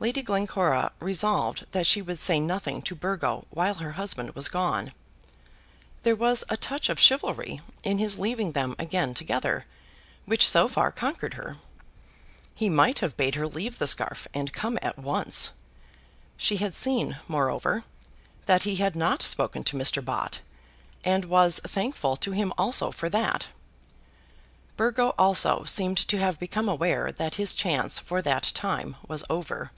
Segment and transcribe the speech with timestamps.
[0.00, 4.92] Lady Glencora resolved that she would say nothing to Burgo while her husband was gone.
[6.02, 9.64] There was a touch of chivalry in his leaving them again together,
[10.26, 11.56] which so far conquered her.
[12.54, 15.52] He might have bade her leave the scarf, and come at once.
[16.36, 17.84] She had seen, moreover,
[18.44, 20.04] that he had not spoken to Mr.
[20.04, 20.40] Bott,
[21.02, 23.46] and was thankful to him also for that.
[24.76, 29.70] Burgo also seemed to have become aware that his chance for that time was over.